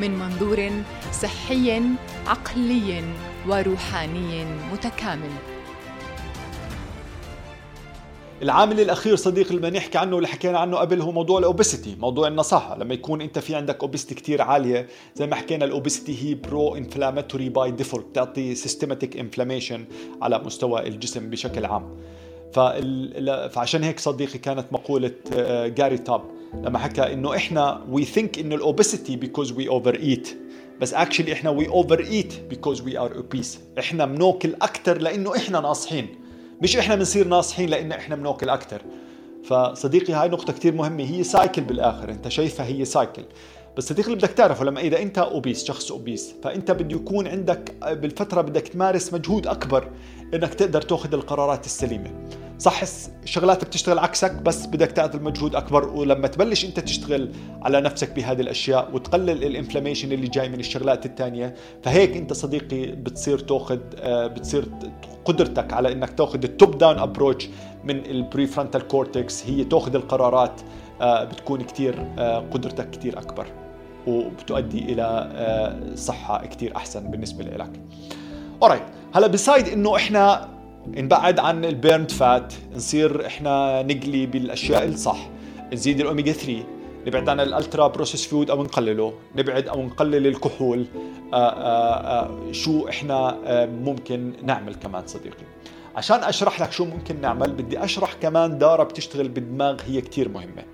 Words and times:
من 0.00 0.18
منظور 0.18 0.70
صحي 1.12 1.82
عقلي 2.26 3.04
وروحاني 3.48 4.44
متكامل. 4.72 5.30
العامل 8.42 8.80
الأخير 8.80 9.16
صديقي 9.16 9.54
اللي 9.54 9.70
نحكي 9.70 9.98
عنه 9.98 10.14
واللي 10.16 10.28
حكينا 10.28 10.58
عنه 10.58 10.76
قبل 10.76 11.00
هو 11.00 11.12
موضوع 11.12 11.38
ال 11.38 11.45
obesity 11.45 11.96
موضوع 12.00 12.28
النصاحة. 12.28 12.78
لما 12.78 12.94
يكون 12.94 13.20
أنت 13.20 13.38
في 13.38 13.54
عندك 13.54 13.82
obesity 13.82 14.14
كتير 14.14 14.42
عالية 14.42 14.86
زي 15.14 15.26
ما 15.26 15.36
حكينا 15.36 15.64
ال 15.64 15.72
obesity 15.72 16.24
هي 16.24 16.34
pro-inflammatory 16.34 17.48
by 17.48 17.70
default 17.70 18.06
بتعطي 18.06 18.54
systematic 18.54 19.16
inflammation 19.16 19.84
على 20.22 20.38
مستوى 20.38 20.88
الجسم 20.88 21.30
بشكل 21.30 21.64
عام. 21.64 21.96
فعشان 23.52 23.84
هيك 23.84 24.00
صديقي 24.00 24.38
كانت 24.38 24.66
جاري 25.66 25.94
آه، 25.94 25.98
تاب. 25.98 26.39
لما 26.54 26.78
حكى 26.78 27.12
إنه 27.12 27.36
إحنا 27.36 27.84
we 27.90 28.04
think 28.04 28.38
إنه 28.38 28.54
ال 28.54 29.16
obesity 29.16 29.52
because 29.52 29.68
we 29.68 29.94
overeat 29.94 30.38
بس 30.80 30.94
actually 30.94 31.32
إحنا 31.32 31.50
we 31.50 31.68
overeat 31.68 32.40
because 32.50 32.80
we 32.80 32.98
are 32.98 33.16
obese 33.16 33.58
إحنا 33.78 34.04
بناكل 34.04 34.54
أكثر 34.62 34.98
لإنه 34.98 35.36
إحنا 35.36 35.60
ناصحين. 35.60 36.08
مش 36.62 36.76
إحنا 36.76 36.94
بنصير 36.94 37.28
ناصحين 37.28 37.68
لأن 37.68 37.92
إحنا 37.92 38.16
بناكل 38.16 38.48
أكثر 38.48 38.82
فصديقي 39.44 40.12
هاي 40.12 40.28
نقطة 40.28 40.52
كتير 40.52 40.74
مهمة. 40.74 41.04
هي 41.04 41.24
cycle 41.24 41.62
بالآخر. 41.62 42.10
أنت 42.10 42.28
شايفها 42.28 42.66
هي 42.66 42.84
cycle 42.84 43.22
بس 43.76 43.88
صديقي 43.88 44.06
اللي 44.06 44.18
بدك 44.18 44.30
تعرفه 44.30 44.64
لما 44.64 44.80
إذا 44.80 45.02
أنت 45.02 45.18
obese 45.18 45.64
شخص 45.64 45.92
obese 45.92 46.34
فأنت 46.42 46.70
بده 46.70 46.96
يكون 46.96 47.26
عندك 47.26 47.74
بالفترة 47.86 48.40
بدك 48.40 48.68
تمارس 48.68 49.14
مجهود 49.14 49.46
أكبر 49.46 49.88
إنك 50.34 50.54
تقدر 50.54 50.82
تاخذ 50.82 51.14
القرارات 51.14 51.66
السليمة. 51.66 52.10
صح 52.60 52.82
الشغلات 53.22 53.64
بتشتغل 53.64 53.98
عكسك 53.98 54.32
بس 54.32 54.66
بدك 54.66 54.92
تعمل 54.92 55.22
مجهود 55.22 55.54
أكبر 55.54 55.88
ولما 55.88 56.28
تبلش 56.28 56.64
أنت 56.64 56.80
تشتغل 56.80 57.32
على 57.62 57.80
نفسك 57.80 58.12
بهذه 58.12 58.40
الأشياء 58.40 58.90
وتقلل 58.92 59.44
ال 59.44 59.49
inflammation 59.49 60.12
اللي 60.12 60.28
جاي 60.28 60.48
من 60.48 60.60
الشغلات 60.60 61.06
الثانية 61.06 61.54
فهيك 61.82 62.16
أنت 62.16 62.32
صديقي 62.32 62.86
بتصير 62.86 63.38
تأخذ 63.38 63.78
آه، 63.98 64.26
بتصير 64.26 64.64
قدرتك 65.24 65.72
على 65.72 65.92
إنك 65.92 66.10
تأخذ 66.10 66.42
ال 66.44 66.78
top-down 66.78 66.98
approach 66.98 67.48
من 67.84 68.06
ال 68.06 68.46
prefrontal 68.46 68.88
cortex 68.88 69.46
هي 69.46 69.64
تأخذ 69.64 69.94
القرارات 69.94 70.60
آه، 71.00 71.24
بتكون 71.24 71.62
كثير 71.62 72.06
آه، 72.18 72.38
قدرتك 72.38 72.90
كثير 72.90 73.18
أكبر 73.18 73.46
وبتؤدي 74.06 74.92
إلى 74.92 75.94
صحة 75.96 76.46
كثير 76.46 76.76
أحسن 76.76 77.10
بالنسبة 77.10 77.44
لك. 77.44 77.80
alright 78.62 78.82
هلا 79.14 79.26
beside 79.26 79.68
إنه 79.68 79.96
إحنا 79.96 80.48
نبعد 80.96 81.38
عن 81.38 81.64
ال 81.64 81.71
burned 81.71 82.10
fat 82.10 82.54
نصير 82.74 83.26
إحنا 83.26 83.82
نقلي 83.82 84.26
بالأشياء 84.26 84.88
الصح 84.88 85.28
نزيد 85.72 86.00
الاوميجا 86.00 86.32
3 86.32 86.64
نبعد 87.06 87.28
عن 87.28 87.40
ال 87.40 87.86
ultra-processed 87.86 88.26
food 88.26 88.50
أو 88.50 88.62
نقلله 88.62 89.12
نبعد 89.36 89.68
أو 89.68 89.82
نقلل 89.82 90.26
الكحول 90.26 90.86
آآ 91.34 91.36
آه، 91.36 91.50
آآ 91.50 92.28
آه، 92.28 92.52
شو 92.52 92.88
إحنا 92.88 93.38
آه، 93.44 93.66
ممكن 93.66 94.32
نعمل 94.42 94.74
كمان 94.74 95.06
صديقي. 95.06 95.44
عشان 95.96 96.24
أشرح 96.24 96.60
لك 96.60 96.72
شو 96.72 96.84
ممكن 96.84 97.20
نعمل 97.20 97.52
بدي 97.52 97.84
أشرح 97.84 98.12
كمان 98.12 98.58
دارة 98.58 98.82
بتشتغل 98.82 99.28
بالدماغ 99.28 99.76
هي 99.86 100.00
كتير 100.00 100.28
مهمة. 100.28 100.64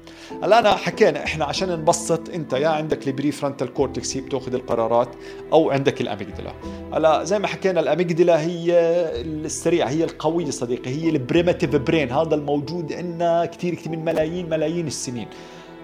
هلا 0.43 0.59
أنا 0.59 0.77
حكينا 0.77 1.25
إحنا 1.25 1.45
عشان 1.45 1.69
نبسط 1.69 2.29
أنت 2.29 2.53
يا 2.53 2.69
عندك 2.69 3.09
ال 3.09 3.33
prefrontal 3.33 3.75
cortex 3.75 4.17
هي 4.17 4.21
بتأخذ 4.21 4.55
القرارات 4.55 5.09
أو 5.53 5.71
عندك 5.71 6.01
ال 6.01 6.06
amygdala. 6.06 6.53
هلا 6.93 7.25
زي 7.25 7.39
ما 7.39 7.47
حكينا 7.47 7.81
ال 7.81 7.88
amygdala 7.88 8.41
هي 8.41 8.73
السريعة 9.21 9.89
هي 9.89 10.05
القوية 10.05 10.51
صديقي 10.51 10.91
هي 10.91 11.09
ال 11.09 11.16
primitive 11.16 11.77
brain 11.77 12.13
هذا 12.13 12.35
الموجود 12.35 12.93
عندنا 12.93 13.45
كثير 13.45 13.75
كثير 13.75 13.93
من 13.93 14.05
ملايين 14.05 14.49
ملايين 14.49 14.87
السنين. 14.87 15.29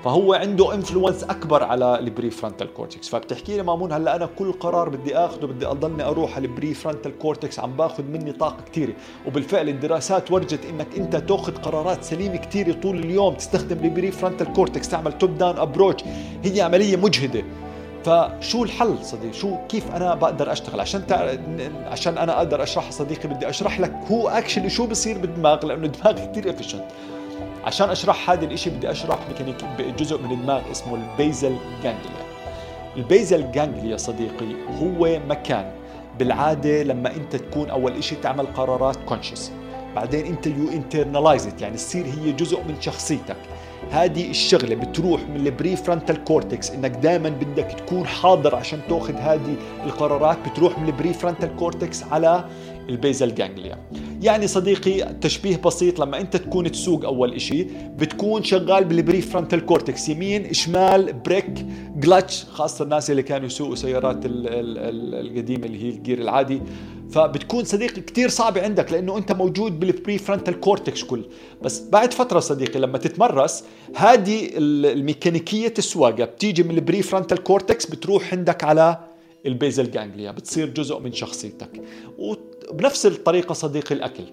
فهو 0.04 0.34
عنده 0.34 0.74
influence 0.74 1.24
أكبر 1.24 1.62
على 1.62 1.98
ال 1.98 2.30
prefrontal 2.30 2.74
cortex 2.74 3.08
فبتحكي 3.08 3.56
لي 3.56 3.62
مامون 3.62 3.92
هلأ 3.92 4.16
أنا 4.16 4.26
كل 4.26 4.52
قرار 4.52 4.88
بدي 4.88 5.16
اخذه 5.16 5.46
بدي 5.46 5.66
أضلني 5.66 6.02
أروح 6.02 6.36
على 6.36 6.46
ال 6.46 6.74
prefrontal 6.74 7.18
cortex 7.18 7.60
عم 7.60 7.72
باخذ 7.72 8.02
مني 8.04 8.32
طاقة 8.32 8.64
كثيره 8.72 8.92
وبالفعل 9.26 9.68
الدراسات 9.68 10.30
ورجت 10.30 10.64
إنك 10.64 10.86
أنت 10.96 11.16
تأخذ 11.16 11.56
قرارات 11.56 12.04
سليمة 12.04 12.36
كثيره 12.36 12.72
طول 12.72 12.98
اليوم 12.98 13.34
تستخدم 13.34 13.84
ال 13.84 14.10
prefrontal 14.10 14.52
cortex 14.52 14.88
تعمل 14.88 15.18
top-down 15.18 15.58
approach 15.58 16.04
هي 16.44 16.60
عملية 16.60 16.96
مجهدة. 16.96 17.44
فشو 18.04 18.64
الحل 18.64 19.04
صديقي؟ 19.04 19.32
شو 19.32 19.56
كيف 19.68 19.94
أنا 19.94 20.14
بقدر 20.14 20.52
أشتغل؟ 20.52 20.80
عشان 20.80 21.06
تع... 21.06 21.34
عشان 21.86 22.18
أنا 22.18 22.38
أقدر 22.38 22.62
أشرح 22.62 22.90
صديقي 22.90 23.28
بدي 23.28 23.48
أشرح 23.48 23.80
لك 23.80 23.94
هو 24.10 24.28
actually 24.28 24.70
شو 24.70 24.86
بصير 24.86 25.18
بالدماغ 25.18 25.66
لأنه 25.66 25.86
الدماغ 25.86 26.26
كثير 26.26 26.50
efficient 26.50 26.84
عشان 27.64 27.90
أشرح 27.90 28.30
هذا 28.30 28.44
الإشي 28.44 28.70
بدي 28.70 28.90
أشرح 28.90 29.18
ميكانيك 29.28 29.64
جزء 29.98 30.18
من 30.22 30.32
الدماغ 30.32 30.70
اسمه 30.70 30.94
ال 30.94 31.05
basal 31.05 31.56
ganglia. 31.82 32.22
ال 32.96 33.06
basal 33.06 33.52
ganglia 33.52 33.96
صديقي 33.96 34.54
هو 34.82 35.20
مكان 35.28 35.72
بالعادة 36.18 36.82
لما 36.82 37.16
أنت 37.16 37.36
تكون 37.36 37.70
أول 37.70 37.92
إشي 37.96 38.16
تعمل 38.16 38.46
قرارات 38.46 38.96
conscious 38.96 39.52
بعدين 39.96 40.26
أنت 40.26 40.46
you 40.46 40.68
internalize 40.72 41.48
يعني 41.60 41.76
تصير 41.76 42.06
هي 42.06 42.32
جزء 42.32 42.62
من 42.62 42.80
شخصيتك. 42.80 43.36
هذه 43.90 44.30
الشغلة 44.30 44.74
بتروح 44.74 45.28
من 45.28 45.46
ال 45.46 45.76
prefrontal 45.76 46.24
cortex 46.24 46.70
إنك 46.70 46.90
دائما 46.90 47.28
بدك 47.28 47.72
تكون 47.78 48.06
حاضر 48.06 48.54
عشان 48.54 48.80
تأخذ 48.88 49.14
هذه 49.14 49.56
القرارات 49.84 50.38
بتروح 50.48 50.78
من 50.78 50.86
ال 50.86 51.12
prefrontal 51.12 51.56
cortex 51.56 52.02
على 52.02 52.44
ال 52.88 52.96
basal 52.96 53.34
ganglia 53.34 53.78
يعني 54.22 54.46
صديقي 54.46 55.14
تشبيه 55.20 55.56
بسيط 55.56 56.00
لما 56.00 56.20
أنت 56.20 56.36
تكون 56.36 56.72
تسوق 56.72 57.04
أول 57.04 57.34
إشي 57.34 57.66
بتكون 57.98 58.44
شغال 58.44 58.84
بال 58.84 59.20
prefrontal 59.20 59.66
cortex 59.66 60.08
يمين 60.08 60.52
شمال 60.52 61.12
brake 61.12 61.66
clutch 61.96 62.44
خاصة 62.44 62.82
الناس 62.84 63.10
اللي 63.10 63.22
كانوا 63.22 63.46
يسوقوا 63.46 63.74
سيارات 63.74 64.18
القديمة 64.24 65.66
اللي 65.66 65.84
هي 65.84 65.88
ال 65.88 65.94
gear 65.94 66.18
العادي. 66.18 66.60
فبتكون 67.12 67.64
صديقي 67.64 68.00
كتير 68.00 68.28
صعبة 68.28 68.62
عندك 68.62 68.92
لأنه 68.92 69.18
أنت 69.18 69.32
موجود 69.32 69.80
بال 69.80 70.18
prefrontal 70.18 70.60
cortex 70.60 71.04
كل. 71.04 71.24
بس 71.62 71.80
بعد 71.80 72.14
فترة 72.14 72.40
صديقي 72.40 72.80
لما 72.80 72.98
تتمرس 72.98 73.64
هذه 73.94 74.50
الميكانيكية 74.54 75.74
السواقة 75.78 76.24
بتيجي 76.24 76.62
من 76.62 76.70
ال 76.70 77.02
prefrontal 77.02 77.42
cortex 77.42 77.86
بتروح 77.86 78.32
عندك 78.32 78.64
على 78.64 78.98
ال 79.46 79.54
basal 79.54 79.90
ganglia 79.90 80.30
بتصير 80.30 80.68
جزء 80.68 80.98
من 80.98 81.12
شخصيتك. 81.12 81.82
وبنفس 82.18 83.06
الطريقة 83.06 83.52
صديقي 83.52 83.94
الأكل. 83.94 84.24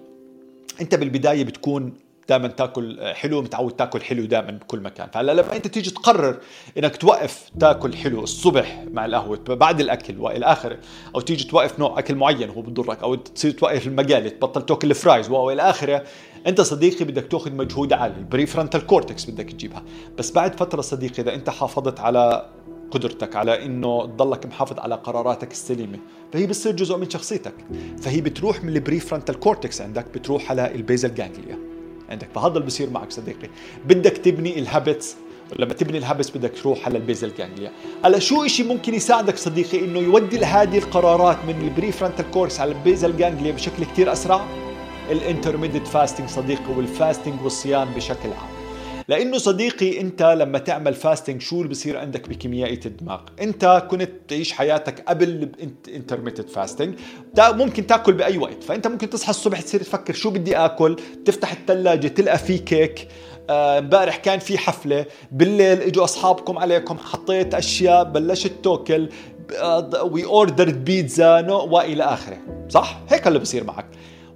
أنت 0.80 0.94
بالبداية 0.94 1.44
بتكون 1.44 1.92
دائما 2.30 2.48
تاكل 2.48 3.00
حلو 3.14 3.42
متعود 3.42 3.72
تاكل 3.72 4.00
حلو 4.00 4.24
دائما 4.24 4.50
بكل 4.50 4.80
مكان. 4.80 5.08
فهلا 5.12 5.32
لما 5.32 5.56
انت 5.56 5.66
تيجي 5.66 5.90
تقرر 5.90 6.36
إنك 6.78 6.96
توقف 6.96 7.50
تاكل 7.60 7.96
حلو 7.96 8.22
الصبح 8.22 8.84
مع 8.92 9.04
القهوة 9.06 9.38
بعد 9.48 9.80
الأكل 9.80 10.18
وإلى 10.18 10.46
آخره 10.46 10.78
أو 11.14 11.20
تيجي 11.20 11.44
توقف 11.44 11.78
نوع 11.78 11.98
أكل 11.98 12.14
معين 12.14 12.50
هو 12.50 12.62
بضرك 12.62 13.02
أو 13.02 13.14
تصير 13.14 13.50
توقف 13.50 13.86
المقالي 13.86 14.30
تبطل 14.30 14.66
تاكل 14.66 14.90
ال 14.90 14.97
fries 14.97 15.30
وإلى 15.30 15.62
آخره 15.62 16.04
أنت 16.46 16.60
صديقي 16.60 17.04
بدك 17.04 17.24
تأخذ 17.24 17.52
مجهود 17.52 17.92
عالي. 17.92 18.14
ال 18.18 18.46
prefrontal 18.46 18.86
cortex 18.86 19.30
بدك 19.30 19.50
تجيبها. 19.50 19.82
بس 20.18 20.30
بعد 20.30 20.60
فترة 20.60 20.80
صديقي 20.80 21.22
إذا 21.22 21.34
أنت 21.34 21.50
حافظت 21.50 22.00
على 22.00 22.46
قدرتك 22.90 23.36
على 23.36 23.64
إنه 23.64 24.06
تضلك 24.06 24.46
محافظ 24.46 24.78
على 24.78 24.94
قراراتك 24.94 25.52
السليمة 25.52 25.98
فهي 26.32 26.46
بتصير 26.46 26.72
جزء 26.72 26.96
من 26.96 27.10
شخصيتك. 27.10 27.54
فهي 28.02 28.20
بتروح 28.20 28.64
من 28.64 28.68
ال 28.76 29.00
prefrontal 29.00 29.40
cortex 29.40 29.80
عندك 29.80 30.06
بتروح 30.14 30.50
على 30.50 30.74
ال 30.74 30.81
basal 30.81 31.14
ganglia. 31.14 31.69
عندك. 32.10 32.28
فهذا 32.34 32.54
اللي 32.54 32.66
بصير 32.66 32.90
معك 32.90 33.10
صديقي. 33.10 33.48
بدك 33.84 34.16
تبني 34.16 34.58
ال 34.58 34.66
habits 34.66 35.16
لما 35.58 35.74
تبني 35.74 35.98
ال 35.98 36.03
habits 36.03 36.30
بدك 36.30 36.52
تروح 36.62 36.86
على 36.86 36.98
ال 36.98 37.04
basal 37.04 37.32
ganglia 37.38 37.72
هلا 38.04 38.18
شو 38.18 38.44
إشي 38.44 38.62
ممكن 38.62 38.94
يساعدك 38.94 39.36
صديقي 39.36 39.84
إنه 39.84 39.98
يودي 39.98 40.44
هذه 40.44 40.78
القرارات 40.78 41.36
من 41.44 41.60
ال 41.60 41.92
prefrontal 41.92 42.30
cortex 42.30 42.60
على 42.60 42.72
ال 42.72 42.79
basal 42.79 43.16
ganglia 43.16 43.52
بشكل 43.52 43.84
كتير 43.84 44.12
أسرع؟ 44.12 44.46
ال 45.10 45.16
intermittent 45.16 45.86
fasting 45.86 46.28
صديقي 46.28 46.72
وال 46.76 46.91
fasting 46.91 47.42
والصيام 47.42 47.88
بشكل 47.96 48.28
عام. 48.28 48.59
لأنه 49.10 49.38
صديقي 49.38 50.00
أنت 50.00 50.22
لما 50.22 50.58
تعمل 50.58 50.94
fasting 50.94 51.40
شو 51.40 51.56
اللي 51.56 51.68
بصير 51.68 51.98
عندك 51.98 52.28
بكيميائيه 52.28 52.80
الدماغ؟ 52.86 53.20
أنت 53.40 53.86
كنت 53.90 54.10
تعيش 54.28 54.52
حياتك 54.52 55.04
قبل 55.08 55.48
intermittent 55.88 56.48
fasting 56.48 56.94
ممكن 57.38 57.86
تاكل 57.86 58.12
بأي 58.12 58.38
وقت. 58.38 58.62
فأنت 58.62 58.86
ممكن 58.86 59.10
تصحى 59.10 59.30
الصبح 59.30 59.60
تصير 59.60 59.80
تفكر 59.82 60.14
شو 60.14 60.30
بدي 60.30 60.56
آكل 60.56 60.96
تفتح 61.24 61.52
الثلاجه 61.52 62.08
تلقى 62.08 62.38
في 62.38 62.58
كيك. 62.58 63.08
آه، 63.50 63.78
امبارح 63.78 64.16
كان 64.16 64.38
في 64.38 64.58
حفلة. 64.58 65.06
بالليل 65.32 65.80
إجوا 65.82 66.04
أصحابكم 66.04 66.58
عليكم 66.58 66.98
حطيت 66.98 67.54
أشياء 67.54 68.04
بلشت 68.04 68.52
تأكل. 68.62 69.08
we 70.02 70.24
ordered 70.24 70.84
pizza 70.84 71.40
وإلى 71.50 72.04
آخره. 72.04 72.38
صح؟ 72.68 73.00
هيك 73.08 73.26
اللي 73.26 73.38
بصير 73.38 73.64
معك. 73.64 73.86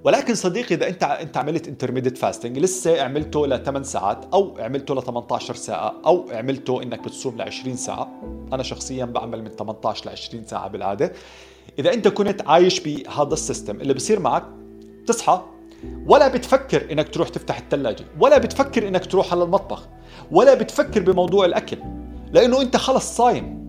ولكن 0.05 0.35
صديقي 0.35 0.75
إذا 0.75 0.87
أنت 0.87 1.03
أنت 1.03 1.37
عملت 1.37 1.67
intermittent 1.67 2.17
fasting 2.17 2.59
لسه 2.59 3.01
عملته 3.01 3.47
ل 3.47 3.63
8 3.63 3.85
ساعات 3.85 4.25
أو 4.33 4.57
عملته 4.59 4.95
ل 4.95 5.03
18 5.03 5.55
ساعة 5.55 5.93
أو 6.05 6.25
عملته 6.31 6.83
إنك 6.83 6.99
بتصوم 6.99 7.37
ل 7.37 7.41
20 7.41 7.75
ساعة. 7.75 8.21
أنا 8.53 8.63
شخصيا 8.63 9.05
بعمل 9.05 9.43
من 9.43 9.49
18 9.49 10.05
ل 10.05 10.09
20 10.09 10.45
ساعة 10.45 10.67
بالعادة. 10.67 11.13
إذا 11.79 11.93
أنت 11.93 12.07
كنت 12.07 12.41
عايش 12.47 12.79
بهذا 12.79 13.33
ال 13.33 13.40
system 13.40 13.81
اللي 13.81 13.93
بصير 13.93 14.19
معك 14.19 14.43
تصحى 15.07 15.41
ولا 16.07 16.27
بتفكر 16.27 16.91
إنك 16.91 17.09
تروح 17.09 17.29
تفتح 17.29 17.57
الثلاجه 17.57 18.05
ولا 18.19 18.37
بتفكر 18.37 18.87
إنك 18.87 19.05
تروح 19.05 19.31
على 19.33 19.43
المطبخ 19.43 19.87
ولا 20.31 20.53
بتفكر 20.53 21.01
بموضوع 21.01 21.45
الأكل 21.45 21.77
لأنه 22.31 22.61
أنت 22.61 22.77
خلص 22.77 23.15
صايم. 23.17 23.64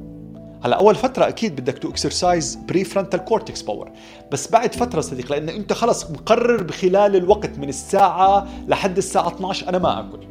هلا 0.64 0.76
أول 0.76 0.94
فترة 0.94 1.29
أكيد 1.29 1.61
بدك 1.61 1.79
to 1.78 1.90
exercise 1.90 2.58
prefrontal 2.69 3.25
cortex 3.25 3.62
power 3.62 3.90
بس 4.32 4.50
بعد 4.50 4.75
فترة 4.75 5.00
صديق 5.00 5.32
لأنه 5.32 5.53
أنت 5.53 5.73
خلص 5.73 6.11
مقرر 6.11 6.62
بخلال 6.62 7.17
الوقت 7.17 7.58
من 7.58 7.69
الساعة 7.69 8.49
لحد 8.69 8.97
الساعة 8.97 9.29
12 9.29 9.69
أنا 9.69 9.79
ما 9.79 10.00
آكل. 10.00 10.26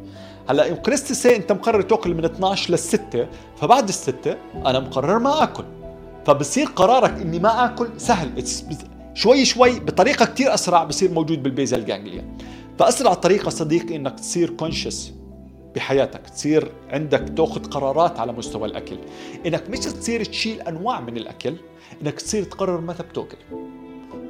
هلا 0.48 0.74
قرست 0.74 1.26
أنت 1.26 1.52
مقرر 1.52 1.82
تأكل 1.82 2.14
من 2.14 2.24
12 2.24 2.70
لل 2.70 2.78
6 2.78 3.26
فبعد 3.60 3.88
الستة 3.88 4.36
أنا 4.54 4.80
مقرر 4.80 5.18
ما 5.18 5.42
آكل. 5.42 5.64
فبصير 6.26 6.66
قرارك 6.66 7.20
إني 7.20 7.38
ما 7.38 7.64
آكل 7.64 7.88
سهل. 7.96 8.44
شوي 9.14 9.44
شوي 9.44 9.80
بطريقة 9.80 10.24
كتير 10.24 10.54
أسرع 10.54 10.84
بصير 10.84 11.10
موجود 11.10 11.42
بال 11.42 11.54
basal 11.54 11.84
ganglia 11.84 12.36
فأسرع 12.78 13.14
طريقة 13.14 13.50
صديقي 13.50 13.96
إنك 13.96 14.20
تصير 14.20 14.50
conscious 14.50 15.12
بحياتك 15.76 16.20
تصير 16.30 16.72
عندك 16.90 17.32
تأخذ 17.36 17.64
قرارات 17.64 18.20
على 18.20 18.32
مستوى 18.32 18.68
الأكل. 18.68 18.98
إنك 19.46 19.70
مش 19.70 19.78
تصير 19.78 20.24
تشيل 20.24 20.60
أنواع 20.60 21.00
من 21.00 21.16
الأكل 21.16 21.56
إنك 22.02 22.20
تصير 22.20 22.42
تقرر 22.44 22.80
متى 22.80 23.02
بتأكل. 23.02 23.36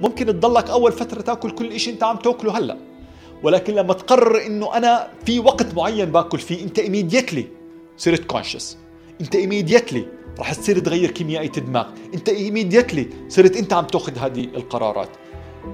ممكن 0.01 0.27
تضلك 0.27 0.71
أول 0.71 0.93
فترة 0.93 1.21
تأكل 1.21 1.51
كل 1.51 1.81
شيء 1.81 1.95
أنت 1.95 2.03
عم 2.05 2.17
تأكله 2.17 2.59
هلأ 2.59 2.79
ولكن 3.43 3.75
لما 3.75 3.95
تقرر 3.95 4.47
إنه 4.47 4.77
أنا 4.77 5.09
في 5.27 5.39
وقت 5.39 5.75
معين 5.75 6.13
باكل 6.13 6.39
فيه 6.39 6.65
أنت 6.65 6.79
immediately 6.79 7.47
صرت 7.97 8.25
conscious 8.25 8.79
أنت 9.21 9.35
immediately 9.35 10.06
رح 10.39 10.53
تصير 10.53 10.79
تغير 10.79 11.11
كيميائية 11.11 11.53
الدماغ. 11.57 11.87
أنت 12.15 12.29
immediately 12.29 13.09
صرت 13.29 13.57
أنت 13.57 13.73
عم 13.73 13.85
تأخذ 13.85 14.19
هذه 14.19 14.45
القرارات. 14.45 15.09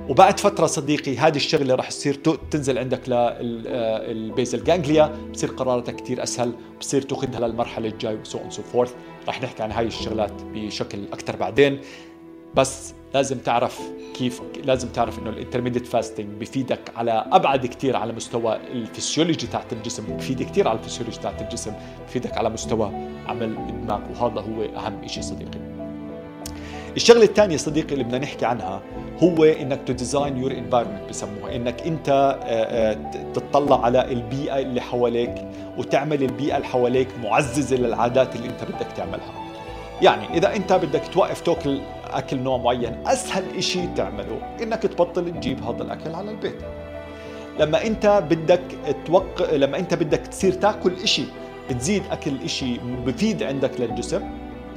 وبعد 0.08 0.40
فترة 0.40 0.66
صديقي 0.66 1.16
هذه 1.16 1.36
الشغلة 1.36 1.74
رح 1.74 1.88
تصير 1.88 2.14
تنزل 2.50 2.78
عندك 2.78 3.08
لل 3.08 3.53
basal 3.53 4.64
ganglia 4.64 5.16
بصير 5.32 5.50
قراراتك 5.50 5.96
كثير 5.96 6.22
أسهل 6.22 6.52
بصير 6.80 7.02
تاخذها 7.02 7.48
للمرحلة 7.48 7.88
الجاي 7.88 8.14
و 8.14 8.22
so 8.22 8.38
on 8.38 8.50
so 8.50 8.62
forth 8.62 8.94
رح 9.28 9.42
نحكي 9.42 9.62
عن 9.62 9.72
هاي 9.72 9.86
الشغلات 9.86 10.42
بشكل 10.42 11.04
أكثر 11.12 11.36
بعدين. 11.36 11.80
بس 12.54 12.94
لازم 13.14 13.38
تعرف 13.38 13.80
كيف 14.14 14.40
لازم 14.64 14.88
تعرف 14.88 15.18
إنه 15.18 15.30
ال 15.30 15.35
intermittent 15.35 15.86
fasting 15.86 16.26
بفيدك 16.40 16.80
على 16.96 17.24
أبعد 17.32 17.66
كثير 17.66 17.96
على 17.96 18.12
مستوى 18.12 18.56
الفسيولوجي 18.56 19.46
تاعت 19.46 19.72
الجسم 19.72 20.16
بفيدك 20.16 20.46
كثير 20.46 20.68
على 20.68 20.78
الفسيولوجي 20.78 21.18
تاعت 21.18 21.42
الجسم 21.42 21.72
بفيدك 22.08 22.38
على 22.38 22.50
مستوى 22.50 22.86
عمل 23.26 23.42
الدماغ 23.42 24.00
وهذا 24.10 24.40
هو 24.40 24.62
أهم 24.62 25.08
شيء 25.08 25.22
صديقي. 25.22 25.71
الشغلة 26.96 27.24
الثانية 27.24 27.56
صديقي 27.56 27.92
اللي 27.92 28.04
بدنا 28.04 28.18
نحكي 28.18 28.46
عنها 28.46 28.82
هو 29.22 29.44
إنك 29.44 29.80
to 29.86 29.92
design 29.92 30.36
your 30.36 30.52
environment 30.52 31.08
بسموها. 31.08 31.56
إنك 31.56 31.86
أنت 31.86 32.08
آه، 32.08 32.44
آه، 32.44 33.32
تطلع 33.34 33.84
على 33.84 34.12
البيئة 34.12 34.58
اللي 34.58 34.80
حواليك 34.80 35.34
وتعمل 35.78 36.22
البيئة 36.22 36.56
اللي 36.56 36.66
حواليك 36.66 37.08
معززة 37.22 37.76
للعادات 37.76 38.36
اللي 38.36 38.48
أنت 38.48 38.64
بدك 38.64 38.92
تعملها. 38.96 39.32
يعني 40.02 40.38
إذا 40.38 40.56
أنت 40.56 40.72
بدك 40.72 41.02
توقف 41.12 41.40
تاكل 41.40 41.80
أكل 42.10 42.38
نوع 42.38 42.56
معين 42.56 42.96
أسهل 43.06 43.64
شيء 43.64 43.88
تعمله 43.96 44.56
إنك 44.62 44.82
تبطل 44.82 45.30
تجيب 45.30 45.62
هذا 45.62 45.82
الأكل 45.82 46.14
على 46.14 46.30
البيت. 46.30 46.58
لما 47.60 47.86
أنت 47.86 48.22
بدك 48.30 48.62
توق 49.06 49.54
لما 49.54 49.78
أنت 49.78 49.94
بدك 49.94 50.26
تصير 50.26 50.52
تاكل 50.52 51.08
شيء 51.08 51.28
تزيد 51.78 52.02
أكل 52.10 52.48
شيء 52.48 52.80
بفيد 53.06 53.42
عندك 53.42 53.80
للجسم 53.80 54.22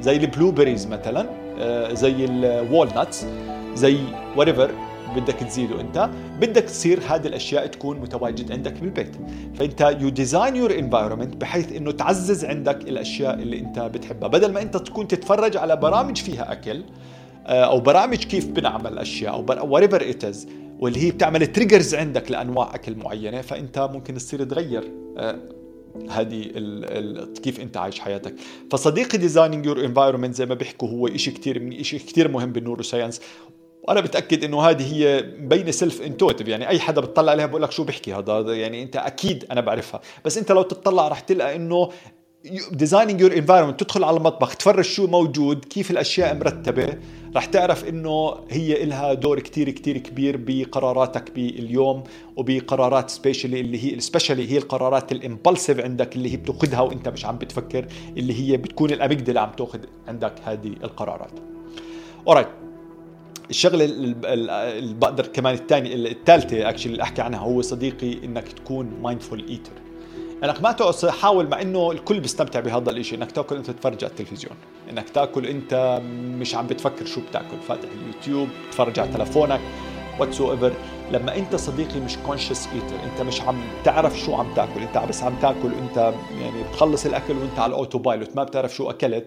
زي 0.02 0.16
ال 0.16 0.52
blueberries 0.52 0.88
مثلا. 0.88 1.45
زي 1.94 2.26
ال 2.26 2.38
walnuts 2.38 3.26
زي 3.76 3.98
whatever 4.36 4.72
بدك 5.16 5.34
تزيده 5.34 5.82
انت. 5.82 6.10
بدك 6.42 6.64
تصير 6.64 7.00
هذه 7.08 7.28
الأشياء 7.28 7.68
تكون 7.68 8.00
متواجد 8.00 8.52
عندك 8.52 8.74
بالبيت. 8.74 9.16
فأنت 9.56 9.98
you 10.00 10.10
design 10.10 10.56
your 10.56 10.80
environment 10.80 11.36
بحيث 11.36 11.72
إنه 11.72 11.92
تعزز 11.92 12.46
عندك 12.46 12.82
الأشياء 12.82 13.34
اللي 13.34 13.60
أنت 13.60 13.80
بتحبها. 13.80 14.28
بدل 14.28 14.54
ما 14.54 14.62
أنت 14.62 14.78
تكون 14.78 15.08
تتفرج 15.08 15.58
على 15.58 15.76
برامج 15.76 16.18
فيها 16.18 16.52
أكل 16.52 16.84
آه، 17.48 17.64
أو 17.66 17.80
برامج 17.80 18.18
كيف 18.18 18.48
بنعمل 18.48 18.98
أشياء 19.00 19.34
أو 19.34 19.74
whatever 19.74 20.10
it 20.10 20.29
is 20.29 20.48
واللي 20.80 21.04
هي 21.04 21.12
بتعمل 21.12 21.48
triggers 21.48 21.96
عندك 21.96 22.32
لأنواع 22.32 22.76
أكل 22.76 22.96
معينة 22.96 23.42
فأنت 23.42 23.90
ممكن 23.94 24.14
تصير 24.14 24.44
تغير. 24.44 24.92
آه، 25.18 25.36
هذه 26.10 26.46
كيف 27.44 27.60
أنت 27.60 27.78
عايش 27.78 28.00
حياتك. 28.00 28.36
فصديقي 28.72 29.18
designing 29.18 29.66
your 29.66 29.86
environment 29.86 30.36
زي 30.36 30.46
ما 30.46 30.56
بيحكوا 30.56 30.90
هو 30.90 31.18
شيء 31.18 31.34
كثير 31.34 31.60
من 31.60 31.84
شيء 31.84 32.00
كثير 32.00 32.28
مهم 32.28 32.52
بال 32.52 32.84
neuroscience 32.84 33.22
وأنا 33.88 34.02
بتأكد 34.02 34.44
إنه 34.44 34.62
هذه 34.62 34.94
هي 34.94 35.34
مبينه 35.40 35.72
self 35.72 36.02
intuitive 36.02 36.48
يعني 36.48 36.70
أي 36.70 36.80
حدا 36.80 37.02
بتطلع 37.02 37.32
عليها 37.32 37.46
بقول 37.46 37.62
لك 37.62 37.72
شو 37.72 37.84
بيحكي 37.84 38.14
هذا 38.14 38.54
يعني 38.54 38.84
أنت 38.84 38.96
أكيد 38.96 39.46
أنا 39.52 39.62
بعرفها. 39.62 40.02
بس 40.26 40.38
أنت 40.38 40.52
لو 40.52 40.62
تطلع 40.62 41.08
رح 41.08 41.20
تلقى 41.20 41.56
إنه 41.56 41.90
designing 42.72 43.22
your 43.22 43.38
environment 43.38 43.80
تدخل 43.80 44.04
على 44.04 44.18
المطبخ 44.18 44.56
تفرج 44.56 44.84
شو 44.84 45.08
موجود 45.08 45.66
كيف 45.66 45.92
الأشياء 45.92 46.36
مرتبة 46.36 46.98
رح 47.36 47.46
تعرف 47.46 47.90
إنه 47.90 48.36
هي 48.50 48.84
إلها 48.84 49.14
دور 49.14 49.40
كتير 49.40 49.70
كتير 49.70 49.98
كبير 49.98 50.38
بقراراتك 50.38 51.32
باليوم 51.36 52.04
وبقرارات 52.36 53.10
especially 53.10 53.60
اللي 53.60 53.84
هي 53.84 54.00
especially 54.00 54.52
هي 54.52 54.58
القرارات 54.58 55.12
ال 55.12 55.18
impulsive 55.18 55.80
عندك 55.80 56.16
اللي 56.16 56.34
هي 56.34 56.38
بتأخذها 56.38 56.82
وإنت 56.82 57.10
مش 57.10 57.26
عم 57.26 57.38
بتفكر 57.38 57.86
اللي 58.18 58.34
هي 58.34 58.58
بتكون 58.58 58.92
ال 58.92 58.97
amygdala 58.97 59.42
عم 59.42 59.52
تأخذ 59.52 59.80
عندك 60.08 60.34
هذه 60.44 60.74
القرارات. 60.84 61.32
alright 62.28 62.48
الشغلة 63.50 63.86
اللي 63.86 64.94
بقدر 64.94 65.28
كمان 65.28 65.54
الثاني 65.54 65.96
الثالثه 65.96 66.70
actually 66.70 66.92
اللي 66.92 67.04
أحكي 67.04 67.22
عنها 67.22 67.40
هو 67.40 67.62
صديقي 67.62 68.26
إنك 68.26 68.48
تكون 68.48 68.92
mindful 69.02 69.46
eater 69.50 69.85
انك 70.46 70.62
ما 70.62 70.72
تقعد 70.72 71.10
حاول 71.10 71.48
مع 71.48 71.62
إنه 71.62 71.92
الكل 71.92 72.20
بيستمتع 72.20 72.60
بهذا 72.60 72.92
الشيء 72.92 73.18
إنك 73.18 73.32
تأكل 73.32 73.56
انت 73.56 73.66
تتفرج 73.66 74.04
على 74.04 74.12
التلفزيون. 74.12 74.56
إنك 74.90 75.10
تأكل 75.10 75.46
انت 75.46 76.02
مش 76.40 76.56
عم 76.56 76.68
بتفكر 76.68 77.06
شو 77.06 77.22
بتأكل. 77.30 77.58
فاتح 77.68 77.90
اليوتيوب 78.02 78.50
تتفرج 78.70 79.00
على 79.00 79.12
تلفونك 79.14 79.62
whatsoever 80.20 80.74
لما 81.12 81.36
أنت 81.36 81.56
صديقي 81.56 82.00
مش 82.00 82.18
conscious 82.18 82.68
eater 82.74 82.96
أنت 83.04 83.22
مش 83.22 83.42
عم 83.42 83.62
تعرف 83.84 84.20
شو 84.20 84.36
عم 84.36 84.54
تأكل. 84.54 84.82
أنت 84.82 84.98
بس 85.10 85.24
عم 85.24 85.36
تأكل 85.42 85.72
انت 85.82 86.14
يعني 86.42 86.64
بتخلص 86.64 87.06
الأكل 87.06 87.38
وأنت 87.38 87.60
على 87.60 87.70
ال 87.70 87.98
autopilot 87.98 88.36
ما 88.36 88.44
بتعرف 88.44 88.76
شو 88.76 88.90
أكلت. 88.90 89.26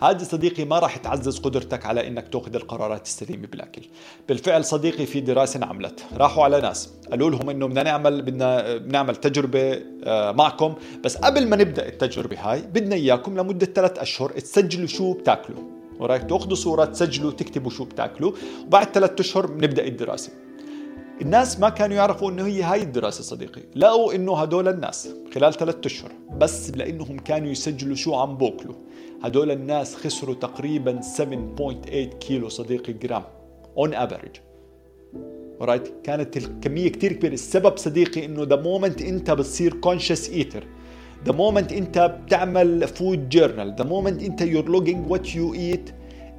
هذه 0.00 0.22
صديقي 0.22 0.64
ما 0.64 0.78
راح 0.78 0.96
تعزز 0.96 1.38
قدرتك 1.38 1.86
على 1.86 2.08
إنك 2.08 2.28
تاخذ 2.28 2.54
القرارات 2.54 3.06
السليمة 3.06 3.46
بالأكل. 3.46 3.82
بالفعل 4.28 4.64
صديقي 4.64 5.06
في 5.06 5.20
دراسة 5.20 5.58
انعملت 5.58 6.00
راحوا 6.16 6.44
على 6.44 6.60
ناس. 6.60 6.90
قالوا 7.10 7.30
لهم 7.30 7.50
إنه 7.50 7.66
بدنا 7.66 7.82
نعمل 7.82 8.22
بدنا 8.22 8.76
بنعمل 8.76 9.16
تجربة 9.16 9.82
آه، 10.04 10.32
معكم. 10.32 10.74
بس 11.04 11.16
قبل 11.16 11.48
ما 11.48 11.56
نبدأ 11.56 11.88
التجربة 11.88 12.36
هاي 12.40 12.62
بدنا 12.62 12.94
إياكم 12.94 13.38
لمدة 13.38 13.66
ثلاث 13.66 13.98
أشهر 13.98 14.30
تسجلوا 14.30 14.86
شو 14.86 15.12
بتاكلوا. 15.12 15.62
ورايك 15.98 16.22
تأخذوا 16.22 16.54
صورة 16.54 16.84
تسجلوا 16.84 17.30
تكتبوا 17.30 17.70
شو 17.70 17.84
بتاكلوا. 17.84 18.32
وبعد 18.66 18.86
ثلاث 18.86 19.20
أشهر 19.20 19.46
بنبدأ 19.46 19.86
الدراسة. 19.86 20.32
الناس 21.22 21.60
ما 21.60 21.68
كانوا 21.68 21.96
يعرفوا 21.96 22.30
إنه 22.30 22.46
هي 22.46 22.62
هاي 22.62 22.82
الدراسة 22.82 23.22
صديقي. 23.22 23.62
لقوا 23.76 24.14
إنه 24.14 24.36
هدول 24.36 24.68
الناس 24.68 25.08
خلال 25.34 25.54
ثلاث 25.54 25.76
أشهر 25.86 26.12
بس 26.38 26.70
لأنهم 26.70 27.18
كانوا 27.18 27.50
يسجلوا 27.50 27.96
شو 27.96 28.14
عم 28.14 28.36
بوكلوا. 28.36 28.74
هدول 29.22 29.50
الناس 29.50 29.96
خسروا 29.96 30.34
تقريبا 30.34 31.00
7.8 31.00 32.18
كيلو 32.20 32.48
صديقي 32.48 32.92
جرام 32.92 33.22
on 33.78 33.94
average 33.94 34.36
right 35.60 35.88
كانت 36.04 36.36
الكمية 36.36 36.88
كثير 36.88 37.12
كبيرة. 37.12 37.34
السبب 37.34 37.76
صديقي 37.76 38.24
إنه 38.24 38.42
the 38.42 38.56
moment 38.56 39.02
أنت 39.02 39.30
بتصير 39.30 39.74
conscious 39.74 40.30
eater 40.30 40.66
the 41.26 41.32
moment 41.32 41.72
أنت 41.72 41.98
بتعمل 41.98 42.88
food 42.88 43.28
journal 43.28 43.74
the 43.78 43.84
moment 43.84 44.22
أنت 44.22 44.40
you're 44.40 44.68
logging 44.68 45.10
what 45.10 45.34
you 45.34 45.54
eat 45.54 45.90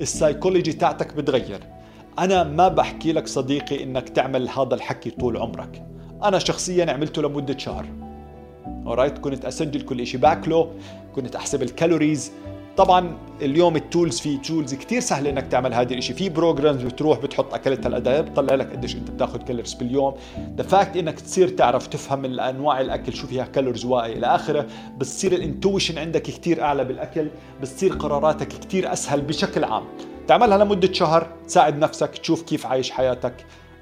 ال 0.01 0.08
psychology 0.08 0.73
تاعتك 0.73 1.13
بتغير. 1.13 1.70
أنا 2.19 2.43
ما 2.43 2.67
بحكي 2.67 3.11
لك 3.13 3.27
صديقي 3.27 3.83
إنك 3.83 4.09
تعمل 4.09 4.49
هذا 4.49 4.75
الحكي 4.75 5.09
طول 5.09 5.37
عمرك. 5.37 5.85
أنا 6.23 6.39
شخصيا 6.39 6.91
عملته 6.91 7.21
لمدة 7.21 7.57
شهر. 7.57 7.85
alright 8.65 9.17
كنت 9.17 9.45
أسجل 9.45 9.81
كل 9.81 10.07
شيء 10.07 10.19
باكله 10.19 10.71
كنت 11.15 11.35
أحسب 11.35 11.63
ال 11.63 11.70
calories. 11.70 12.31
طبعا 12.77 13.17
اليوم 13.41 13.75
ال 13.75 13.83
tools 13.83 14.19
في 14.19 14.37
tools 14.37 14.73
كثير 14.73 14.99
سهله 14.99 15.29
إنك 15.29 15.47
تعمل 15.47 15.73
هذا 15.73 15.93
الشيء 15.93 16.15
في 16.15 16.29
programs 16.29 16.83
بتروح 16.83 17.19
بتحط 17.19 17.53
اكلت 17.53 17.85
هالأد 17.85 18.21
بتطلع 18.21 18.55
لك 18.55 18.71
قديش 18.71 18.95
أنت 18.95 19.11
بتاخذ 19.11 19.37
calories 19.37 19.73
باليوم. 19.73 20.13
the 20.57 20.63
fact 20.63 20.97
إنك 20.97 21.19
تصير 21.19 21.49
تعرف 21.49 21.87
تفهم 21.87 22.39
أنواع 22.39 22.81
الأكل 22.81 23.13
شو 23.13 23.27
فيها 23.27 23.45
calories 23.45 23.85
والى 23.85 24.27
آخره. 24.27 24.67
بتصير 24.97 25.31
ال 25.31 25.38
intuition 25.38 25.97
عندك 25.97 26.21
كثير 26.21 26.61
أعلى 26.63 26.85
بالأكل 26.85 27.27
بتصير 27.61 27.93
قراراتك 27.93 28.47
كثير 28.47 28.93
أسهل 28.93 29.21
بشكل 29.21 29.63
عام. 29.63 29.83
تعملها 30.31 30.57
لمدة 30.57 30.93
شهر 30.93 31.27
تساعد 31.47 31.77
نفسك 31.77 32.09
تشوف 32.09 32.41
كيف 32.41 32.65
عايش 32.65 32.91
حياتك. 32.91 33.33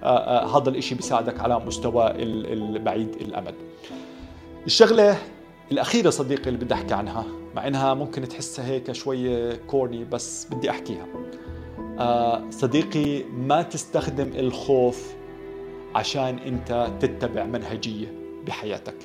آه، 0.03 0.06
آه، 0.06 0.58
هذا 0.58 0.70
الإشي 0.70 0.96
بيساعدك 0.96 1.39
على 1.39 1.60
مستوى 1.60 2.12
البعيد 2.12 3.15
الأمد. 3.22 3.56
الشغلة 4.65 5.18
الأخيرة 5.72 6.10
صديقي 6.10 6.48
اللي 6.48 6.60
بدي 6.65 6.74
أحكي 6.74 6.94
عنها 6.94 7.25
مع 7.56 7.68
إنها 7.68 7.94
ممكن 7.94 8.27
تحسها 8.27 8.65
هيك 8.65 8.91
شوية 8.91 9.56
corny 9.67 10.05
بس 10.06 10.46
بدي 10.51 10.70
أحكيها. 10.70 11.06
آه 12.00 12.50
صديقي 12.50 13.24
ما 13.24 13.62
تستخدم 13.62 14.32
الخوف 14.36 15.13
عشان 15.96 16.39
أنت 16.39 16.88
تتبع 17.00 17.44
منهجية 17.44 18.13
بحياتك. 18.48 18.96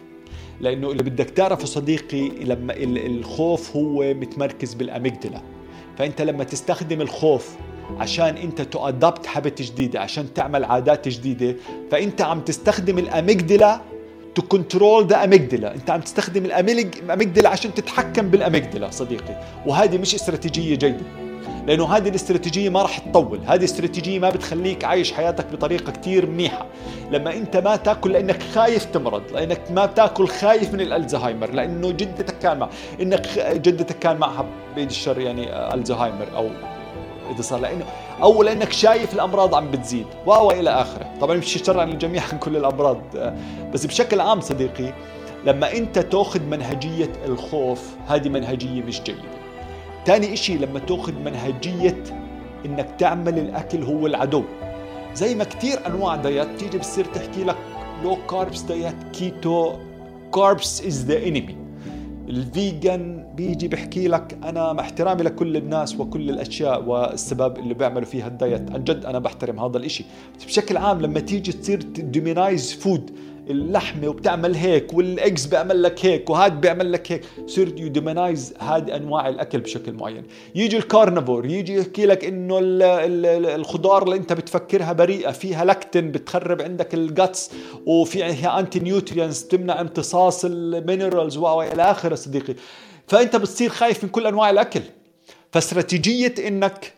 لأنه 0.60 0.90
اللي 0.90 1.02
بدك 1.02 1.30
تعرفه 1.30 1.66
صديقي 1.66 2.28
لما 2.28 2.74
الخوف 2.78 3.76
هو 3.76 4.14
متمركز 4.14 4.74
بال 4.74 4.88
amygdala. 4.88 5.53
فأنت 5.98 6.22
لما 6.22 6.44
تستخدم 6.44 7.00
الخوف 7.00 7.50
عشان 7.98 8.36
أنت 8.36 8.62
ت 8.62 8.73
adopt 8.73 9.28
habit 9.28 9.62
جديدة 9.62 10.00
عشان 10.00 10.34
تعمل 10.34 10.64
عادات 10.64 11.08
جديدة 11.08 11.56
فأنت 11.90 12.22
عم 12.22 12.40
تستخدم 12.40 12.98
ال 12.98 13.07
amygdala 13.07 13.80
to 14.34 14.42
control 14.42 15.06
the 15.06 15.24
amygdala 15.24 15.74
أنت 15.74 15.90
عم 15.90 16.00
تستخدم 16.00 16.44
ال 16.44 16.56
amygdala 16.56 17.48
عشان 17.48 17.74
تتحكم 17.74 18.28
بال 18.28 18.40
amygdala 18.40 18.90
صديقي. 18.90 19.40
وهذه 19.66 19.98
مش 19.98 20.14
استراتيجية 20.14 20.76
جيدة. 20.76 21.23
لأنه 21.66 21.96
هذه 21.96 22.08
الاستراتيجية 22.08 22.68
ما 22.68 22.82
راح 22.82 22.98
تطول. 22.98 23.40
هذه 23.46 23.64
استراتيجية 23.64 24.18
ما 24.18 24.30
بتخليك 24.30 24.84
عايش 24.84 25.12
حياتك 25.12 25.46
بطريقة 25.52 25.92
كتير 25.92 26.26
منيحة. 26.26 26.66
لما 27.10 27.34
أنت 27.34 27.56
ما 27.56 27.76
تأكل 27.76 28.12
لأنك 28.12 28.42
خايف 28.42 28.84
تمرض 28.84 29.22
لأنك 29.32 29.60
ما 29.70 29.86
بتأكل 29.86 30.28
خايف 30.28 30.72
من 30.72 30.80
الألزهايمر 30.80 31.50
لأنه 31.50 31.90
جدتك 31.90 32.38
كان 32.38 32.58
مع 32.58 32.68
إنك 33.00 33.38
جدتك 33.38 33.98
كان 33.98 34.16
معها 34.16 34.46
بيد 34.74 34.90
الشر 34.90 35.20
يعني 35.20 35.74
ألزهايمر 35.74 36.26
أو 36.36 36.48
إذا 37.34 37.42
صار 37.42 37.60
لأنه 37.60 37.84
أو 38.22 38.42
لأنك 38.42 38.72
شايف 38.72 39.14
الأمراض 39.14 39.54
عم 39.54 39.70
بتزيد. 39.70 40.06
و 40.26 40.50
إلى 40.50 40.70
آخره. 40.70 41.06
طبعا 41.20 41.36
مش 41.36 41.62
شر 41.66 41.80
عن 41.80 41.90
الجميع 41.90 42.22
عن 42.32 42.38
كل 42.38 42.56
الأمراض 42.56 43.00
بس 43.72 43.86
بشكل 43.86 44.20
عام 44.20 44.40
صديقي 44.40 44.92
لما 45.44 45.72
أنت 45.72 45.98
تأخذ 45.98 46.42
منهجية 46.42 47.12
الخوف 47.26 47.90
هذه 48.06 48.28
منهجية 48.28 48.82
مش 48.82 49.00
جيدة. 49.00 49.43
ثاني 50.06 50.32
إشي 50.32 50.58
لما 50.58 50.78
تأخذ 50.78 51.14
منهجية 51.14 52.04
إنك 52.66 52.90
تعمل 52.98 53.38
الأكل 53.38 53.82
هو 53.82 54.06
العدو. 54.06 54.42
زي 55.14 55.34
ما 55.34 55.44
كثير 55.44 55.86
أنواع 55.86 56.16
diet 56.16 56.48
تيجي 56.58 56.78
بتصير 56.78 57.04
تحكي 57.04 57.44
لك 57.44 57.56
low 58.04 58.16
carbs 58.30 58.60
diet 58.60 58.94
keto 59.12 59.72
carbs 60.34 60.86
is 60.86 61.04
the 61.04 61.26
enemy 61.28 61.56
ال 62.28 62.44
vegan 62.44 63.24
بيجي 63.36 63.68
بحكي 63.68 64.08
لك 64.08 64.38
أنا 64.44 64.72
مع 64.72 64.82
احترامي 64.82 65.22
لكل 65.22 65.56
الناس 65.56 66.00
وكل 66.00 66.30
الأشياء 66.30 66.84
والسبب 66.84 67.58
اللي 67.58 67.74
بيعملوا 67.74 68.06
فيها 68.06 68.26
ال 68.26 68.35
diet 68.35 68.70
عن 68.70 68.84
جد 68.84 69.04
أنا 69.04 69.18
بحترم 69.18 69.60
هذا 69.60 69.78
الإشي. 69.78 70.04
بشكل 70.46 70.76
عام 70.76 71.00
لما 71.00 71.20
تيجي 71.20 71.52
تصير 71.52 71.82
demonize 71.98 72.72
food 72.72 73.10
اللحمه 73.50 74.08
وبتعمل 74.08 74.54
هيك 74.54 74.94
وال 74.94 75.11
eggs 75.11 75.46
بيعمل 75.46 75.82
لك 75.82 76.06
هيك 76.06 76.30
وهذا 76.30 76.54
بيعمل 76.54 76.92
لك 76.92 77.12
هيك. 77.12 77.24
صرت 77.46 77.80
you 77.80 77.88
demonize 77.88 78.54
هذه 78.58 78.96
أنواع 78.96 79.28
الأكل 79.28 79.60
بشكل 79.60 79.92
معين. 79.92 80.24
يجي 80.54 80.76
ال 80.76 80.83
carnivore 80.83 81.46
يجي 81.46 81.74
يحكي 81.74 82.06
لك 82.06 82.24
إنه 82.24 82.58
الخضار 82.62 84.02
اللي 84.02 84.16
أنت 84.16 84.32
بتفكرها 84.32 84.92
بريئة 84.92 85.30
فيها 85.30 85.64
لاكتين 85.64 86.12
بتخرب 86.12 86.62
عندك 86.62 86.94
ال 86.94 87.05
guts 87.05 87.50
وفيها 87.86 88.60
anti-nutrients 88.60 89.42
تمنع 89.42 89.80
امتصاص 89.80 90.44
ال 90.44 90.54
minerals 90.54 91.36
وإلى 91.36 91.82
آخره 91.82 92.14
صديقي. 92.14 92.54
فأنت 93.06 93.36
بتصير 93.36 93.70
خايف 93.70 94.04
من 94.04 94.10
كل 94.10 94.26
أنواع 94.26 94.50
الأكل. 94.50 94.80
فاستراتيجية 95.52 96.34
إنك 96.48 96.92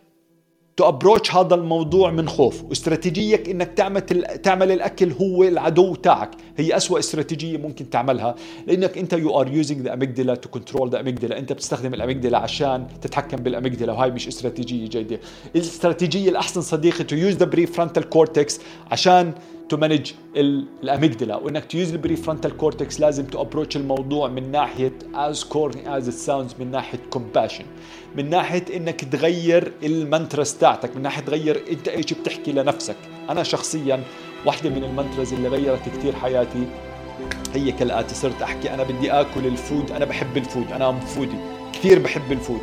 ت 0.76 0.83
approach 0.83 1.34
هذا 1.34 1.54
الموضوع 1.54 2.10
من 2.10 2.28
خوف. 2.28 2.64
واستراتيجية 2.64 3.48
إنك 3.48 3.72
تعمل 3.72 4.00
تعمل 4.42 4.72
الأكل 4.72 5.12
هو 5.12 5.44
العدو 5.44 5.94
تاعك. 5.94 6.30
هي 6.56 6.76
أسوأ 6.76 6.98
استراتيجية 6.98 7.58
ممكن 7.58 7.90
تعملها. 7.90 8.34
لأنك 8.66 8.98
أنت 8.98 9.12
you 9.12 9.40
are 9.40 9.48
using 9.48 9.80
the 9.80 9.92
amygdala 9.92 10.34
to 10.34 10.48
control 10.48 10.90
the 10.90 11.00
amygdala 11.00 11.38
أنت 11.38 11.52
بتستخدم 11.52 11.94
ال 11.94 11.99
amygdala 11.99 12.38
عشان 12.38 12.86
تتحكم 13.02 13.36
بال 13.36 13.46
amygdala. 13.46 13.92
وهي 13.92 14.10
مش 14.10 14.28
استراتيجية 14.28 14.88
جيدة. 14.88 15.20
الاستراتيجية 15.56 16.30
الأحسن 16.30 16.60
صديقي 16.60 17.04
to 17.04 17.16
use 17.16 17.34
the 17.34 17.44
prefrontal 17.44 18.08
cortex 18.08 18.60
عشان 18.90 19.32
to 19.68 19.76
manage 19.76 20.12
ال 20.36 20.47
amygdala 20.47 21.36
وإنك 21.36 21.64
ت 21.64 21.70
use 21.70 21.87
ال 21.87 21.92
prefrontal 21.92 22.56
cortex 22.56 23.00
لازم 23.00 23.26
to 23.26 23.40
approach 23.40 23.76
الموضوع 23.76 24.28
من 24.28 24.50
ناحية 24.50 24.92
as 25.14 25.44
corny 25.44 25.96
as 25.98 26.08
it 26.08 26.14
sounds 26.14 26.54
من 26.58 26.70
ناحية 26.70 26.98
compassion 27.10 27.64
من 28.16 28.30
ناحية 28.30 28.64
إنك 28.76 29.04
تغير 29.04 29.72
ال 29.82 29.91
mantras 29.91 30.52
تاعتك 30.52 30.96
من 30.96 31.02
ناحية 31.02 31.22
تغير 31.22 31.62
أنت 31.70 31.88
إيش 31.88 32.12
بتحكي 32.12 32.52
لنفسك. 32.52 32.96
أنا 33.30 33.42
شخصيا 33.42 34.02
واحدة 34.46 34.70
من 34.70 34.84
ال 34.84 34.90
mantras 34.90 35.32
اللي 35.32 35.48
غيرت 35.48 35.88
كثير 35.88 36.14
حياتي. 36.14 36.66
هي 37.54 37.72
كالآتي 37.72 38.14
صرت 38.14 38.42
أحكي 38.42 38.74
أنا 38.74 38.82
بدي 38.82 39.12
آكل 39.12 39.46
ال 39.46 39.55
food 39.55 39.90
أنا 39.90 40.04
بحب 40.04 40.36
ال 40.36 40.43
food 40.43 40.72
أنا 40.72 41.00
foodie 41.00 41.38
كثير 41.72 41.98
بحب 41.98 42.32
ال 42.32 42.37
food. 42.37 42.60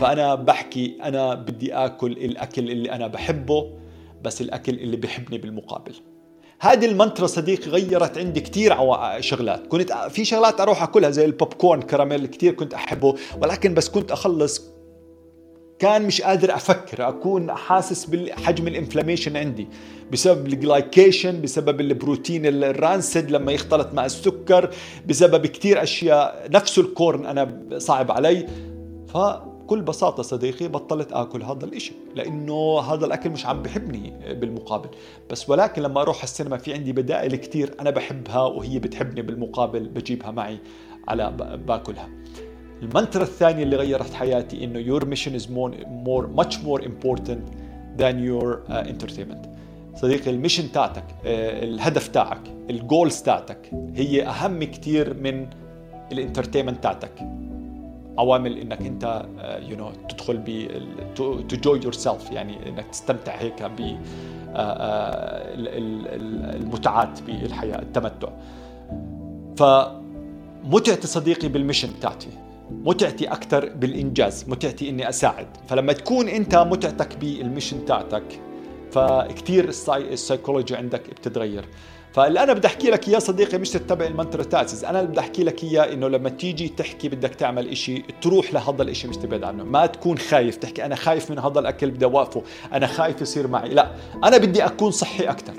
فأنا 0.00 0.34
بحكي 0.34 0.96
أنا 1.02 1.34
بدي 1.34 1.74
آكل 1.74 2.12
الأكل 2.12 2.70
اللي 2.70 2.92
أنا 2.92 3.06
بحبه 3.06 3.70
بس 4.22 4.40
الأكل 4.40 4.74
اللي 4.74 4.96
بحبني 4.96 5.38
بالمقابل. 5.38 5.94
هذه 6.60 6.86
المنترا 6.86 7.26
صديقي 7.26 7.70
غيرت 7.70 8.18
عندي 8.18 8.40
كثير 8.40 8.76
شغلات. 9.20 9.66
كنت 9.66 9.92
في 9.92 10.24
شغلات 10.24 10.60
أروح 10.60 10.82
أكلها 10.82 11.10
زي 11.10 11.24
ال 11.24 11.54
popcorn 11.54 11.82
caramel 11.82 12.26
كثير 12.26 12.52
كنت 12.52 12.74
أحبه 12.74 13.14
ولكن 13.42 13.74
بس 13.74 13.88
كنت 13.88 14.12
أخلص. 14.12 14.62
كان 15.78 16.02
مش 16.02 16.22
قادر 16.22 16.54
أفكر 16.54 17.08
أكون 17.08 17.52
حاسس 17.52 18.04
بحجم 18.04 18.68
ال 18.68 18.73
inflammation 18.73 19.36
عندي 19.36 19.68
بسبب 20.12 20.46
ال 20.46 20.55
glycation 20.55 21.40
بسبب 21.40 21.80
البروتين 21.80 22.46
ال 22.46 22.58
rancid 22.58 23.30
لما 23.30 23.52
يختلط 23.52 23.94
مع 23.94 24.06
السكر 24.06 24.70
بسبب 25.06 25.46
كثير 25.46 25.82
أشياء. 25.82 26.48
نفس 26.50 26.78
ال 26.78 26.88
corn 26.88 27.26
أنا 27.26 27.62
صعب 27.78 28.10
علي. 28.10 28.46
ف 29.14 29.16
بكل 29.68 29.82
بساطة 29.82 30.22
صديقي 30.22 30.68
بطلت 30.68 31.12
آكل 31.12 31.42
هذا 31.42 31.64
الإشي 31.64 31.92
لأنه 32.14 32.80
هذا 32.80 33.06
الأكل 33.06 33.30
مش 33.30 33.46
عم 33.46 33.62
بحبني 33.62 34.34
بالمقابل. 34.34 34.88
بس 35.30 35.50
ولكن 35.50 35.82
لما 35.82 36.00
أروح 36.02 36.22
السينما 36.22 36.56
في 36.56 36.74
عندي 36.74 36.92
بدائل 36.92 37.36
كتير 37.36 37.74
أنا 37.80 37.90
بحبها 37.90 38.42
وهي 38.42 38.78
بتحبني 38.78 39.22
بالمقابل 39.22 39.88
بجيبها 39.88 40.30
معي 40.30 40.58
على 41.08 41.30
باكلها. 41.66 42.08
المنترا 42.82 43.22
الثانية 43.22 43.62
اللي 43.62 43.76
غيرت 43.76 44.14
حياتي 44.14 44.64
إنه 44.64 44.98
your 44.98 45.02
mission 45.02 45.40
is 45.40 45.44
more, 45.44 45.72
more 46.06 46.44
much 46.44 46.54
more 46.54 46.82
important 46.82 47.42
than 47.98 48.14
your 48.28 48.70
uh, 48.70 48.88
entertainment. 48.88 49.48
صديقي 49.94 50.30
ال 50.30 50.35
mission 50.35 50.72
تاعتك 50.72 51.04
آه، 51.26 51.64
الهدف 51.64 52.08
تاعك 52.08 52.42
ال 52.70 52.79
goals 52.79 53.22
تاعتك 53.22 53.70
هي 53.94 54.26
أهم 54.26 54.64
كتير 54.64 55.14
من 55.14 55.46
ال 56.12 56.17
entertainment 56.17 56.82
تاعتك. 56.82 57.47
عوامل 58.18 58.58
إنك 58.58 58.80
أنت 58.80 59.26
you 59.68 59.76
uh, 59.76 59.78
know 59.78 59.92
تدخل 60.08 60.36
ب 60.36 60.68
to 61.14 61.40
enjoy 61.52 61.80
yourself 61.84 62.30
يعني 62.30 62.68
إنك 62.68 62.86
تستمتع 62.86 63.34
هيك 63.34 63.62
ب 63.62 63.76
uh, 63.76 63.80
uh, 63.80 63.98
المتعات 66.54 67.22
بالحياة 67.22 67.82
التمتع. 67.82 68.28
فمتعتي 69.56 71.06
صديقي 71.06 71.48
بال 71.48 71.57
mission 71.57 71.88
بتاعتي 71.98 72.28
متعتي 72.70 73.26
أكثر 73.26 73.68
بالإنجاز 73.68 74.48
متعتي 74.48 74.88
إني 74.88 75.08
أساعد. 75.08 75.46
فلما 75.68 75.92
تكون 75.92 76.28
أنت 76.28 76.56
متعتك 76.56 77.16
بال 77.16 77.31
mission 77.31 77.84
تاعتك 77.84 78.40
فكتير 78.92 79.68
السايكولوجي 79.88 80.76
عندك 80.76 81.10
بتتغير. 81.10 81.64
فاللي 82.12 82.42
أنا 82.42 82.52
بدي 82.52 82.66
أحكي 82.66 82.90
لك 82.90 83.08
إياه 83.08 83.18
صديقي 83.18 83.58
مش 83.58 83.70
تتبع 83.70 84.06
ال 84.06 84.42
mantras 84.42 84.84
أنا 84.84 85.00
اللي 85.00 85.10
بدي 85.10 85.20
أحكي 85.20 85.44
لك 85.44 85.64
إياه 85.64 85.92
إنه 85.92 86.08
لما 86.08 86.28
تيجي 86.28 86.68
تحكي 86.68 87.08
بدك 87.08 87.34
تعمل 87.34 87.68
إشي 87.68 88.04
تروح 88.22 88.54
لهذا 88.54 88.82
الإشي 88.82 89.08
مش 89.08 89.16
تبعد 89.16 89.44
عنه. 89.44 89.64
ما 89.64 89.86
تكون 89.86 90.18
خايف 90.18 90.56
تحكي 90.56 90.84
أنا 90.84 90.94
خايف 90.94 91.30
من 91.30 91.38
هذا 91.38 91.60
الأكل 91.60 91.90
بدي 91.90 92.04
أوقفه 92.04 92.42
أنا 92.72 92.86
خايف 92.86 93.20
يصير 93.20 93.48
معي. 93.48 93.68
لا 93.68 93.92
أنا 94.24 94.36
بدي 94.36 94.64
أكون 94.64 94.90
صحي 94.90 95.24
أكثر 95.24 95.52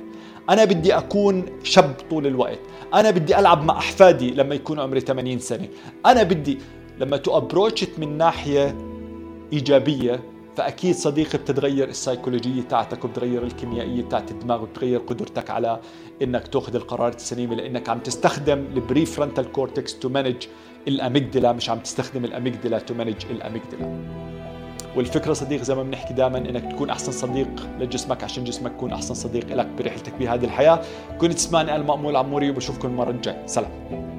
أنا 0.50 0.66
بدي 0.66 0.98
أكون 0.98 1.46
شاب 1.64 1.96
طول 2.10 2.28
الوقت. 2.28 2.60
أنا 2.94 3.12
بدي 3.12 3.40
ألعب 3.40 3.64
مع 3.64 3.78
أحفادي 3.78 4.32
لما 4.32 4.56
يكون 4.56 4.80
عمري 4.80 5.00
80 5.00 5.40
سنة. 5.40 5.68
أنا 6.06 6.24
بدي 6.24 6.58
لما 7.00 7.18
تو 7.18 7.42
من 7.98 8.18
ناحية 8.18 8.78
إيجابية 9.54 10.24
فأكيد 10.56 10.96
صديقي 10.96 11.38
بتتغير 11.38 11.90
السيكولوجية 11.90 12.62
تاعتك 12.62 13.06
وبتغير 13.06 13.44
الكيميائية 13.44 14.02
تاعت 14.02 14.32
الدماغ 14.32 14.64
وبتغير 14.64 15.00
قدرتك 15.00 15.50
على 15.50 15.80
إنك 16.22 16.48
تأخذ 16.48 16.76
القرارات 16.76 17.16
السليمة 17.16 17.56
لإنك 17.56 17.90
عم 17.90 18.00
تستخدم 18.00 18.66
ال 18.74 19.06
prefrontal 19.06 19.52
cortex 19.52 20.00
to 20.00 20.10
manage 20.10 20.48
ال 20.88 20.95
amygdala 20.95 21.52
مش 21.52 21.70
عم 21.70 21.80
تستخدم 21.80 22.26
ال 22.26 22.32
amygdala 22.32 22.80
to 22.80 22.94
manage 22.94 23.26
ال 23.30 23.37
amygdala. 23.37 24.00
والفكرة 24.96 25.34
صديق 25.34 25.62
زي 25.62 25.76
ما 25.76 25.84
بنحكي 25.84 26.14
دائما 26.14 26.38
إنك 26.38 26.72
تكون 26.72 26.90
أحسن 26.90 27.12
صديق 27.12 27.68
لجسمك 27.80 28.24
عشان 28.24 28.44
جسمك 28.44 28.72
يكون 28.72 28.92
أحسن 28.94 29.14
صديق 29.14 29.54
لك 29.54 29.68
برحلتك 29.68 30.14
بهذه 30.20 30.46
الحياة. 30.46 30.82
كنت 31.22 31.34
تسمعني 31.34 31.76
أنا 31.76 31.84
مأمول 31.84 32.16
عموري 32.16 32.50
وبشوفكم 32.50 32.88
المرة 32.88 33.10
الجاية. 33.10 33.46
سلام. 33.46 34.19